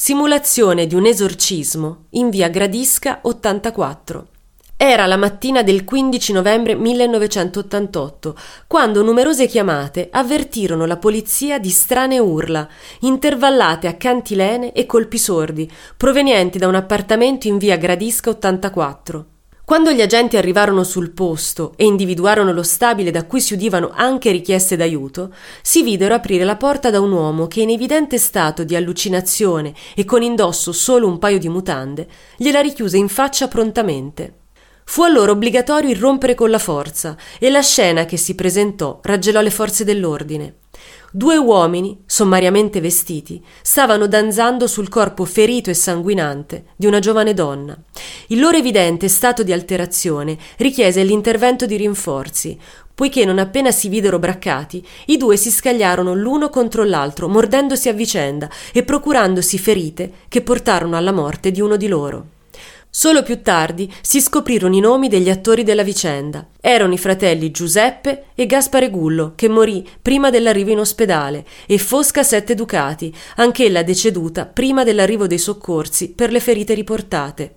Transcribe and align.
Simulazione 0.00 0.86
di 0.86 0.94
un 0.94 1.06
esorcismo 1.06 2.04
in 2.10 2.30
via 2.30 2.48
Gradisca 2.48 3.18
84. 3.20 4.28
Era 4.76 5.06
la 5.06 5.16
mattina 5.16 5.64
del 5.64 5.82
15 5.82 6.34
novembre 6.34 6.76
1988, 6.76 8.36
quando 8.68 9.02
numerose 9.02 9.48
chiamate 9.48 10.08
avvertirono 10.12 10.86
la 10.86 10.98
polizia 10.98 11.58
di 11.58 11.70
strane 11.70 12.20
urla, 12.20 12.68
intervallate 13.00 13.88
a 13.88 13.96
cantilene 13.96 14.70
e 14.70 14.86
colpi 14.86 15.18
sordi, 15.18 15.68
provenienti 15.96 16.58
da 16.58 16.68
un 16.68 16.76
appartamento 16.76 17.48
in 17.48 17.58
via 17.58 17.76
Gradisca 17.76 18.30
84. 18.30 19.37
Quando 19.68 19.92
gli 19.92 20.00
agenti 20.00 20.38
arrivarono 20.38 20.82
sul 20.82 21.10
posto 21.10 21.74
e 21.76 21.84
individuarono 21.84 22.54
lo 22.54 22.62
stabile 22.62 23.10
da 23.10 23.26
cui 23.26 23.38
si 23.38 23.52
udivano 23.52 23.90
anche 23.94 24.30
richieste 24.30 24.76
d'aiuto, 24.76 25.30
si 25.60 25.82
videro 25.82 26.14
aprire 26.14 26.44
la 26.44 26.56
porta 26.56 26.88
da 26.88 27.02
un 27.02 27.12
uomo 27.12 27.48
che 27.48 27.60
in 27.60 27.68
evidente 27.68 28.16
stato 28.16 28.64
di 28.64 28.74
allucinazione 28.74 29.74
e 29.94 30.06
con 30.06 30.22
indosso 30.22 30.72
solo 30.72 31.06
un 31.06 31.18
paio 31.18 31.38
di 31.38 31.50
mutande, 31.50 32.08
gliela 32.38 32.62
richiuse 32.62 32.96
in 32.96 33.08
faccia 33.08 33.46
prontamente. 33.46 34.36
Fu 34.86 35.02
allora 35.02 35.32
obbligatorio 35.32 35.90
irrompere 35.90 36.34
con 36.34 36.48
la 36.48 36.58
forza 36.58 37.14
e 37.38 37.50
la 37.50 37.60
scena 37.60 38.06
che 38.06 38.16
si 38.16 38.34
presentò 38.34 39.00
raggelò 39.02 39.42
le 39.42 39.50
forze 39.50 39.84
dell'ordine. 39.84 40.54
Due 41.10 41.38
uomini, 41.38 42.02
sommariamente 42.04 42.82
vestiti, 42.82 43.42
stavano 43.62 44.06
danzando 44.06 44.66
sul 44.66 44.90
corpo 44.90 45.24
ferito 45.24 45.70
e 45.70 45.74
sanguinante 45.74 46.66
di 46.76 46.84
una 46.84 46.98
giovane 46.98 47.32
donna. 47.32 47.74
Il 48.26 48.38
loro 48.38 48.58
evidente 48.58 49.08
stato 49.08 49.42
di 49.42 49.50
alterazione 49.50 50.36
richiese 50.58 51.02
l'intervento 51.02 51.64
di 51.64 51.76
rinforzi, 51.78 52.58
poiché 52.94 53.24
non 53.24 53.38
appena 53.38 53.70
si 53.70 53.88
videro 53.88 54.18
braccati, 54.18 54.86
i 55.06 55.16
due 55.16 55.38
si 55.38 55.50
scagliarono 55.50 56.12
l'uno 56.12 56.50
contro 56.50 56.84
l'altro, 56.84 57.26
mordendosi 57.26 57.88
a 57.88 57.94
vicenda 57.94 58.50
e 58.70 58.82
procurandosi 58.82 59.56
ferite 59.56 60.12
che 60.28 60.42
portarono 60.42 60.94
alla 60.94 61.12
morte 61.12 61.50
di 61.50 61.62
uno 61.62 61.76
di 61.76 61.88
loro. 61.88 62.36
Solo 62.90 63.22
più 63.22 63.42
tardi 63.42 63.92
si 64.00 64.20
scoprirono 64.20 64.74
i 64.74 64.80
nomi 64.80 65.08
degli 65.08 65.28
attori 65.28 65.62
della 65.62 65.82
vicenda. 65.82 66.46
Erano 66.60 66.94
i 66.94 66.98
fratelli 66.98 67.50
Giuseppe 67.50 68.26
e 68.34 68.46
Gaspare 68.46 68.90
Gullo, 68.90 69.34
che 69.36 69.48
morì 69.48 69.86
prima 70.00 70.30
dell'arrivo 70.30 70.70
in 70.70 70.78
ospedale, 70.78 71.44
e 71.66 71.78
Fosca 71.78 72.22
Sette 72.22 72.54
Ducati, 72.54 73.14
anch'ella 73.36 73.82
deceduta 73.82 74.46
prima 74.46 74.84
dell'arrivo 74.84 75.26
dei 75.26 75.38
soccorsi 75.38 76.12
per 76.12 76.32
le 76.32 76.40
ferite 76.40 76.74
riportate. 76.74 77.56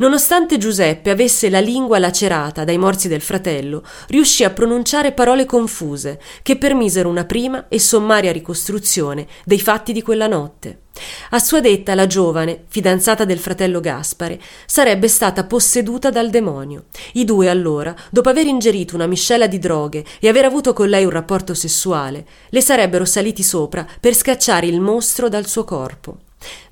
Nonostante 0.00 0.56
Giuseppe 0.56 1.10
avesse 1.10 1.50
la 1.50 1.60
lingua 1.60 1.98
lacerata 1.98 2.64
dai 2.64 2.78
morsi 2.78 3.06
del 3.06 3.20
fratello, 3.20 3.82
riuscì 4.08 4.44
a 4.44 4.50
pronunciare 4.50 5.12
parole 5.12 5.44
confuse 5.44 6.18
che 6.40 6.56
permisero 6.56 7.06
una 7.06 7.26
prima 7.26 7.68
e 7.68 7.78
sommaria 7.78 8.32
ricostruzione 8.32 9.26
dei 9.44 9.60
fatti 9.60 9.92
di 9.92 10.00
quella 10.00 10.26
notte. 10.26 10.84
A 11.30 11.38
sua 11.38 11.60
detta 11.60 11.94
la 11.94 12.06
giovane, 12.06 12.64
fidanzata 12.68 13.26
del 13.26 13.38
fratello 13.38 13.80
Gaspare, 13.80 14.40
sarebbe 14.64 15.06
stata 15.06 15.44
posseduta 15.44 16.08
dal 16.08 16.30
demonio. 16.30 16.84
I 17.12 17.26
due 17.26 17.50
allora, 17.50 17.94
dopo 18.08 18.30
aver 18.30 18.46
ingerito 18.46 18.94
una 18.94 19.06
miscela 19.06 19.46
di 19.46 19.58
droghe 19.58 20.02
e 20.18 20.28
aver 20.28 20.46
avuto 20.46 20.72
con 20.72 20.88
lei 20.88 21.04
un 21.04 21.10
rapporto 21.10 21.52
sessuale, 21.52 22.24
le 22.48 22.62
sarebbero 22.62 23.04
saliti 23.04 23.42
sopra 23.42 23.86
per 24.00 24.14
scacciare 24.14 24.66
il 24.66 24.80
mostro 24.80 25.28
dal 25.28 25.46
suo 25.46 25.64
corpo. 25.64 26.20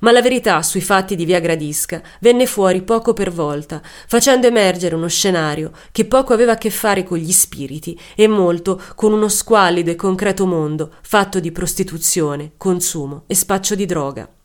Ma 0.00 0.12
la 0.12 0.22
verità 0.22 0.62
sui 0.62 0.80
fatti 0.80 1.16
di 1.16 1.24
via 1.24 1.40
Gradisca 1.40 2.02
venne 2.20 2.46
fuori 2.46 2.82
poco 2.82 3.12
per 3.12 3.30
volta, 3.30 3.82
facendo 4.06 4.46
emergere 4.46 4.94
uno 4.94 5.08
scenario 5.08 5.72
che 5.92 6.06
poco 6.06 6.32
aveva 6.32 6.52
a 6.52 6.58
che 6.58 6.70
fare 6.70 7.02
con 7.02 7.18
gli 7.18 7.32
spiriti 7.32 7.98
e 8.14 8.28
molto 8.28 8.80
con 8.94 9.12
uno 9.12 9.28
squallido 9.28 9.90
e 9.90 9.96
concreto 9.96 10.46
mondo 10.46 10.92
fatto 11.02 11.40
di 11.40 11.52
prostituzione, 11.52 12.52
consumo 12.56 13.24
e 13.26 13.34
spaccio 13.34 13.74
di 13.74 13.86
droga. 13.86 14.37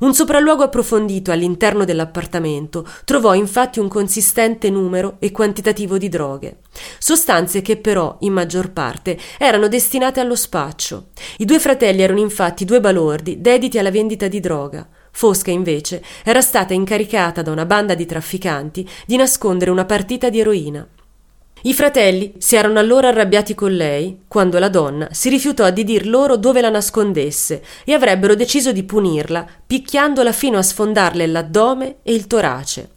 Un 0.00 0.14
sopralluogo 0.14 0.62
approfondito 0.62 1.30
all'interno 1.30 1.84
dell'appartamento 1.84 2.86
trovò 3.04 3.34
infatti 3.34 3.78
un 3.78 3.88
consistente 3.88 4.70
numero 4.70 5.16
e 5.18 5.30
quantitativo 5.30 5.98
di 5.98 6.08
droghe, 6.08 6.60
sostanze 6.98 7.60
che 7.60 7.76
però, 7.76 8.16
in 8.20 8.32
maggior 8.32 8.70
parte, 8.70 9.18
erano 9.38 9.68
destinate 9.68 10.20
allo 10.20 10.36
spaccio. 10.36 11.08
I 11.38 11.44
due 11.44 11.58
fratelli 11.58 12.00
erano 12.00 12.20
infatti 12.20 12.64
due 12.64 12.80
balordi 12.80 13.40
dediti 13.42 13.78
alla 13.78 13.90
vendita 13.90 14.28
di 14.28 14.40
droga. 14.40 14.88
Fosca, 15.12 15.50
invece, 15.50 16.02
era 16.24 16.40
stata 16.40 16.72
incaricata 16.72 17.42
da 17.42 17.50
una 17.50 17.66
banda 17.66 17.94
di 17.94 18.06
trafficanti 18.06 18.88
di 19.04 19.16
nascondere 19.16 19.70
una 19.70 19.84
partita 19.84 20.30
di 20.30 20.40
eroina. 20.40 20.88
I 21.62 21.74
fratelli 21.74 22.32
si 22.38 22.56
erano 22.56 22.78
allora 22.78 23.08
arrabbiati 23.08 23.54
con 23.54 23.76
lei 23.76 24.22
quando 24.26 24.58
la 24.58 24.70
donna 24.70 25.08
si 25.10 25.28
rifiutò 25.28 25.68
di 25.70 25.84
dir 25.84 26.06
loro 26.06 26.38
dove 26.38 26.62
la 26.62 26.70
nascondesse 26.70 27.62
e 27.84 27.92
avrebbero 27.92 28.34
deciso 28.34 28.72
di 28.72 28.82
punirla 28.82 29.46
picchiandola 29.66 30.32
fino 30.32 30.56
a 30.56 30.62
sfondarle 30.62 31.26
l'addome 31.26 31.96
e 32.02 32.14
il 32.14 32.26
torace. 32.26 32.92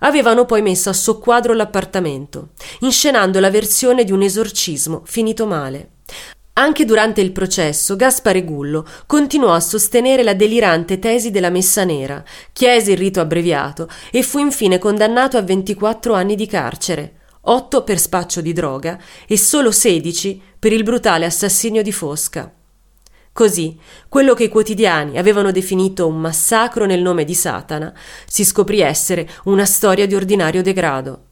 Avevano 0.00 0.46
poi 0.46 0.62
messo 0.62 0.88
a 0.88 0.94
soqquadro 0.94 1.54
l'appartamento, 1.54 2.48
inscenando 2.80 3.38
la 3.38 3.50
versione 3.50 4.02
di 4.02 4.10
un 4.10 4.22
esorcismo 4.22 5.02
finito 5.04 5.46
male. 5.46 5.90
Anche 6.54 6.84
durante 6.84 7.20
il 7.20 7.30
processo 7.30 7.94
Gaspare 7.94 8.42
Gullo 8.42 8.84
continuò 9.06 9.52
a 9.52 9.60
sostenere 9.60 10.24
la 10.24 10.34
delirante 10.34 10.98
tesi 10.98 11.30
della 11.30 11.50
messa 11.50 11.84
nera, 11.84 12.24
chiese 12.52 12.92
il 12.92 12.98
rito 12.98 13.20
abbreviato 13.20 13.88
e 14.10 14.24
fu 14.24 14.38
infine 14.38 14.78
condannato 14.78 15.36
a 15.36 15.42
24 15.42 16.14
anni 16.14 16.34
di 16.34 16.46
carcere, 16.46 17.17
8 17.40 17.82
per 17.82 17.98
spaccio 17.98 18.40
di 18.40 18.52
droga 18.52 18.98
e 19.26 19.38
solo 19.38 19.70
16 19.70 20.40
per 20.58 20.72
il 20.72 20.82
brutale 20.82 21.24
assassinio 21.24 21.82
di 21.82 21.92
Fosca. 21.92 22.52
Così, 23.32 23.78
quello 24.08 24.34
che 24.34 24.44
i 24.44 24.48
quotidiani 24.48 25.16
avevano 25.16 25.52
definito 25.52 26.08
un 26.08 26.20
massacro 26.20 26.86
nel 26.86 27.00
nome 27.00 27.24
di 27.24 27.34
Satana 27.34 27.94
si 28.26 28.44
scoprì 28.44 28.80
essere 28.80 29.28
una 29.44 29.64
storia 29.64 30.06
di 30.06 30.16
ordinario 30.16 30.62
degrado. 30.62 31.27